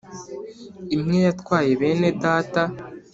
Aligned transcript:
imwe 0.95 1.17
yatwaye 1.27 1.71
bene 1.79 2.09
data 2.23 2.61